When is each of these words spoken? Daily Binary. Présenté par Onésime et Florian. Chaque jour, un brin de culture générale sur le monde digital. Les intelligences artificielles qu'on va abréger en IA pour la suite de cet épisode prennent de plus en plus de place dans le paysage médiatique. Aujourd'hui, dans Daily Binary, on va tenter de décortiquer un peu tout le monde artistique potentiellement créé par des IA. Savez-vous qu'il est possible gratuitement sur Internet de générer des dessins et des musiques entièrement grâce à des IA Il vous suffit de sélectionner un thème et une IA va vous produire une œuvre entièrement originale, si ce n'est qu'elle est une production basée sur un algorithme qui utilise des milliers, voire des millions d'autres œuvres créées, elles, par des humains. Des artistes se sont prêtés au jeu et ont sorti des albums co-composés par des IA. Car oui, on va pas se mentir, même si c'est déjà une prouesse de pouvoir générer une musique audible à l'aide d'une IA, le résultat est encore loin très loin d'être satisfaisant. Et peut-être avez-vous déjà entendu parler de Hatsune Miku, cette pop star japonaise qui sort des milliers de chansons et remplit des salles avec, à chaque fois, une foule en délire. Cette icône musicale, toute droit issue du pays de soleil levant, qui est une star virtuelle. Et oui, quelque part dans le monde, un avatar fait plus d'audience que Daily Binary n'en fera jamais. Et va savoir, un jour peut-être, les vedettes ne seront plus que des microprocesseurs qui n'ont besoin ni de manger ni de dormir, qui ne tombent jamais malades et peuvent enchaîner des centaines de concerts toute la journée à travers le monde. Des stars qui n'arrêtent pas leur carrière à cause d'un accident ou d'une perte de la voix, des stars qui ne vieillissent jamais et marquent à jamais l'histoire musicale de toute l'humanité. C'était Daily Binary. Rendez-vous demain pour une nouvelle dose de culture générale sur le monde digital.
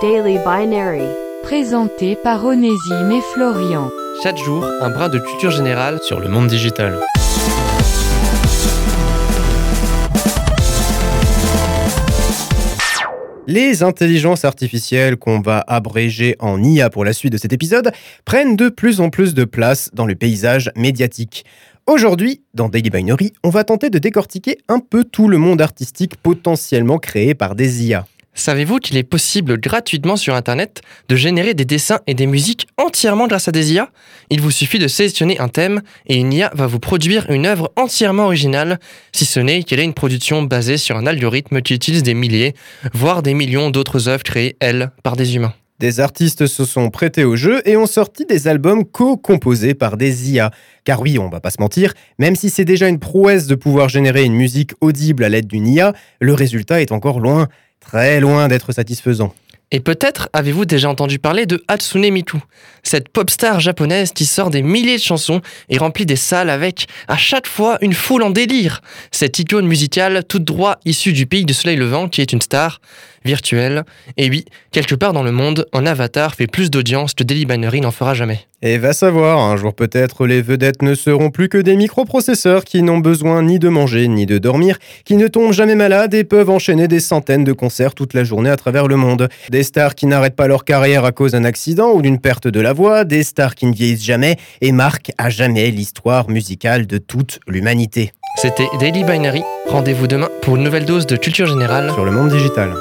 Daily 0.00 0.38
Binary. 0.38 1.02
Présenté 1.42 2.14
par 2.14 2.44
Onésime 2.44 3.10
et 3.10 3.20
Florian. 3.32 3.90
Chaque 4.22 4.36
jour, 4.36 4.64
un 4.80 4.90
brin 4.90 5.08
de 5.08 5.18
culture 5.18 5.50
générale 5.50 5.98
sur 6.02 6.20
le 6.20 6.28
monde 6.28 6.46
digital. 6.46 7.00
Les 13.48 13.82
intelligences 13.82 14.44
artificielles 14.44 15.16
qu'on 15.16 15.40
va 15.40 15.64
abréger 15.66 16.36
en 16.38 16.62
IA 16.62 16.90
pour 16.90 17.04
la 17.04 17.12
suite 17.12 17.32
de 17.32 17.38
cet 17.38 17.52
épisode 17.52 17.90
prennent 18.24 18.54
de 18.54 18.68
plus 18.68 19.00
en 19.00 19.10
plus 19.10 19.34
de 19.34 19.44
place 19.44 19.90
dans 19.94 20.06
le 20.06 20.14
paysage 20.14 20.70
médiatique. 20.76 21.44
Aujourd'hui, 21.86 22.42
dans 22.54 22.68
Daily 22.68 22.90
Binary, 22.90 23.32
on 23.42 23.50
va 23.50 23.64
tenter 23.64 23.90
de 23.90 23.98
décortiquer 23.98 24.58
un 24.68 24.78
peu 24.78 25.02
tout 25.02 25.26
le 25.26 25.38
monde 25.38 25.60
artistique 25.60 26.16
potentiellement 26.22 26.98
créé 26.98 27.34
par 27.34 27.56
des 27.56 27.86
IA. 27.86 28.06
Savez-vous 28.38 28.78
qu'il 28.78 28.96
est 28.96 29.02
possible 29.02 29.58
gratuitement 29.58 30.14
sur 30.14 30.36
Internet 30.36 30.82
de 31.08 31.16
générer 31.16 31.54
des 31.54 31.64
dessins 31.64 31.98
et 32.06 32.14
des 32.14 32.26
musiques 32.26 32.68
entièrement 32.76 33.26
grâce 33.26 33.48
à 33.48 33.52
des 33.52 33.72
IA 33.72 33.90
Il 34.30 34.40
vous 34.40 34.52
suffit 34.52 34.78
de 34.78 34.86
sélectionner 34.86 35.40
un 35.40 35.48
thème 35.48 35.82
et 36.06 36.14
une 36.14 36.32
IA 36.32 36.52
va 36.54 36.68
vous 36.68 36.78
produire 36.78 37.28
une 37.30 37.46
œuvre 37.46 37.72
entièrement 37.74 38.26
originale, 38.26 38.78
si 39.12 39.24
ce 39.24 39.40
n'est 39.40 39.64
qu'elle 39.64 39.80
est 39.80 39.84
une 39.84 39.92
production 39.92 40.44
basée 40.44 40.76
sur 40.76 40.96
un 40.96 41.06
algorithme 41.06 41.62
qui 41.62 41.74
utilise 41.74 42.04
des 42.04 42.14
milliers, 42.14 42.54
voire 42.94 43.24
des 43.24 43.34
millions 43.34 43.70
d'autres 43.70 44.06
œuvres 44.06 44.22
créées, 44.22 44.56
elles, 44.60 44.92
par 45.02 45.16
des 45.16 45.34
humains. 45.34 45.54
Des 45.80 45.98
artistes 45.98 46.46
se 46.46 46.64
sont 46.64 46.90
prêtés 46.90 47.24
au 47.24 47.34
jeu 47.34 47.60
et 47.64 47.76
ont 47.76 47.86
sorti 47.86 48.24
des 48.24 48.46
albums 48.46 48.84
co-composés 48.84 49.74
par 49.74 49.96
des 49.96 50.30
IA. 50.30 50.52
Car 50.84 51.00
oui, 51.00 51.18
on 51.18 51.28
va 51.28 51.40
pas 51.40 51.50
se 51.50 51.60
mentir, 51.60 51.94
même 52.18 52.34
si 52.36 52.50
c'est 52.50 52.64
déjà 52.64 52.88
une 52.88 52.98
prouesse 52.98 53.46
de 53.46 53.54
pouvoir 53.56 53.88
générer 53.88 54.24
une 54.24 54.34
musique 54.34 54.72
audible 54.80 55.22
à 55.22 55.28
l'aide 55.28 55.46
d'une 55.46 55.68
IA, 55.68 55.92
le 56.20 56.34
résultat 56.34 56.80
est 56.80 56.90
encore 56.92 57.20
loin 57.20 57.48
très 57.80 58.20
loin 58.20 58.48
d'être 58.48 58.72
satisfaisant. 58.72 59.34
Et 59.70 59.80
peut-être 59.80 60.30
avez-vous 60.32 60.64
déjà 60.64 60.88
entendu 60.88 61.18
parler 61.18 61.44
de 61.44 61.62
Hatsune 61.68 62.10
Miku, 62.10 62.38
cette 62.82 63.10
pop 63.10 63.28
star 63.28 63.60
japonaise 63.60 64.12
qui 64.12 64.24
sort 64.24 64.48
des 64.48 64.62
milliers 64.62 64.96
de 64.96 65.02
chansons 65.02 65.42
et 65.68 65.76
remplit 65.76 66.06
des 66.06 66.16
salles 66.16 66.48
avec, 66.48 66.86
à 67.06 67.18
chaque 67.18 67.46
fois, 67.46 67.76
une 67.82 67.92
foule 67.92 68.22
en 68.22 68.30
délire. 68.30 68.80
Cette 69.10 69.38
icône 69.38 69.66
musicale, 69.66 70.24
toute 70.26 70.44
droit 70.44 70.78
issue 70.86 71.12
du 71.12 71.26
pays 71.26 71.44
de 71.44 71.52
soleil 71.52 71.76
levant, 71.76 72.08
qui 72.08 72.22
est 72.22 72.32
une 72.32 72.40
star 72.40 72.80
virtuelle. 73.24 73.84
Et 74.16 74.28
oui, 74.30 74.44
quelque 74.72 74.94
part 74.94 75.12
dans 75.12 75.22
le 75.22 75.32
monde, 75.32 75.66
un 75.72 75.86
avatar 75.86 76.34
fait 76.34 76.46
plus 76.46 76.70
d'audience 76.70 77.14
que 77.14 77.24
Daily 77.24 77.46
Binary 77.46 77.80
n'en 77.80 77.90
fera 77.90 78.14
jamais. 78.14 78.46
Et 78.60 78.76
va 78.78 78.92
savoir, 78.92 79.38
un 79.38 79.56
jour 79.56 79.72
peut-être, 79.72 80.26
les 80.26 80.42
vedettes 80.42 80.82
ne 80.82 80.96
seront 80.96 81.30
plus 81.30 81.48
que 81.48 81.58
des 81.58 81.76
microprocesseurs 81.76 82.64
qui 82.64 82.82
n'ont 82.82 82.98
besoin 82.98 83.44
ni 83.44 83.60
de 83.60 83.68
manger 83.68 84.08
ni 84.08 84.26
de 84.26 84.38
dormir, 84.38 84.78
qui 85.04 85.16
ne 85.16 85.28
tombent 85.28 85.52
jamais 85.52 85.76
malades 85.76 86.12
et 86.14 86.24
peuvent 86.24 86.50
enchaîner 86.50 86.88
des 86.88 86.98
centaines 86.98 87.44
de 87.44 87.52
concerts 87.52 87.94
toute 87.94 88.14
la 88.14 88.24
journée 88.24 88.50
à 88.50 88.56
travers 88.56 88.88
le 88.88 88.96
monde. 88.96 89.28
Des 89.50 89.62
stars 89.62 89.94
qui 89.94 90.06
n'arrêtent 90.06 90.34
pas 90.34 90.48
leur 90.48 90.64
carrière 90.64 91.04
à 91.04 91.12
cause 91.12 91.32
d'un 91.32 91.44
accident 91.44 91.92
ou 91.92 92.02
d'une 92.02 92.18
perte 92.18 92.48
de 92.48 92.60
la 92.60 92.72
voix, 92.72 93.04
des 93.04 93.22
stars 93.22 93.54
qui 93.54 93.66
ne 93.66 93.72
vieillissent 93.72 94.04
jamais 94.04 94.36
et 94.60 94.72
marquent 94.72 95.12
à 95.18 95.30
jamais 95.30 95.70
l'histoire 95.70 96.28
musicale 96.28 96.88
de 96.88 96.98
toute 96.98 97.38
l'humanité. 97.46 98.12
C'était 98.36 98.68
Daily 98.80 99.04
Binary. 99.04 99.42
Rendez-vous 99.68 100.08
demain 100.08 100.28
pour 100.42 100.56
une 100.56 100.64
nouvelle 100.64 100.84
dose 100.84 101.06
de 101.06 101.16
culture 101.16 101.46
générale 101.46 101.92
sur 101.92 102.04
le 102.04 102.10
monde 102.10 102.30
digital. 102.30 102.74